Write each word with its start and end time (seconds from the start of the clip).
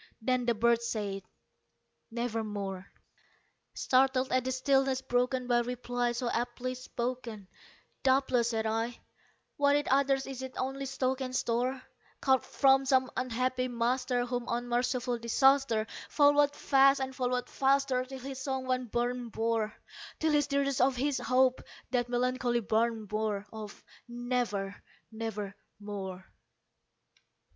Then 0.19 0.47
the 0.47 0.55
bird 0.55 0.81
said, 0.81 1.21
"Nevermore." 2.09 2.87
Startled 3.75 4.31
at 4.31 4.43
the 4.43 4.51
stillness 4.51 4.99
broken 5.03 5.45
by 5.45 5.59
reply 5.59 6.11
so 6.13 6.27
aptly 6.31 6.73
spoken, 6.73 7.47
"Doubtless," 8.01 8.49
said 8.49 8.65
I, 8.65 8.99
"what 9.57 9.75
it 9.75 9.85
utters 9.91 10.25
is 10.25 10.41
its 10.41 10.57
only 10.57 10.87
stock 10.87 11.21
and 11.21 11.35
store, 11.35 11.83
Caught 12.19 12.45
from 12.45 12.85
some 12.87 13.11
unhappy 13.15 13.67
master 13.67 14.25
whom 14.25 14.45
unmerciful 14.49 15.19
Disaster 15.19 15.85
Followed 16.09 16.55
fast 16.55 16.99
and 16.99 17.15
followed 17.15 17.47
faster 17.47 18.03
till 18.03 18.17
his 18.21 18.41
songs 18.41 18.65
one 18.69 18.85
burden 18.87 19.29
bore 19.29 19.71
Till 20.17 20.31
the 20.31 20.41
dirges 20.41 20.81
of 20.81 20.95
his 20.95 21.19
Hope 21.19 21.61
that 21.91 22.09
melancholy 22.09 22.61
burden 22.61 23.05
bore 23.05 23.45
Of 23.53 23.83
'Never 24.07 24.81
nevermore.'" 25.11 26.25